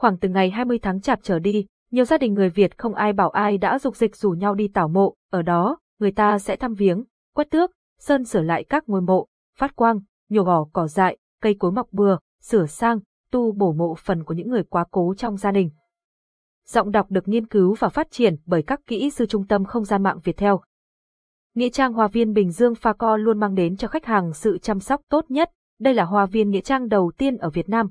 [0.00, 3.12] khoảng từ ngày 20 tháng chạp trở đi, nhiều gia đình người Việt không ai
[3.12, 6.56] bảo ai đã dục dịch rủ nhau đi tảo mộ, ở đó, người ta sẽ
[6.56, 7.04] thăm viếng,
[7.34, 9.26] quét tước, sơn sửa lại các ngôi mộ,
[9.58, 12.98] phát quang, nhổ bỏ cỏ dại, cây cối mọc bừa, sửa sang,
[13.30, 15.70] tu bổ mộ phần của những người quá cố trong gia đình.
[16.66, 19.84] Giọng đọc được nghiên cứu và phát triển bởi các kỹ sư trung tâm không
[19.84, 20.60] gian mạng Việt Theo.
[21.54, 24.58] Nghĩa trang Hoa viên Bình Dương Pha Co luôn mang đến cho khách hàng sự
[24.58, 25.50] chăm sóc tốt nhất.
[25.80, 27.90] Đây là hoa viên nghĩa trang đầu tiên ở Việt Nam,